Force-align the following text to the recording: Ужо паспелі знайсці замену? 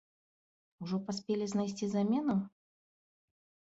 Ужо 0.85 0.95
паспелі 1.11 1.45
знайсці 1.53 1.85
замену? 1.95 2.39